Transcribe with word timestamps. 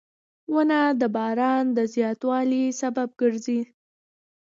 •ونه 0.53 0.79
د 1.01 1.03
باران 1.15 1.65
د 1.77 1.79
زیاتوالي 1.93 2.63
سبب 2.81 3.09
ګرځي. 3.21 3.61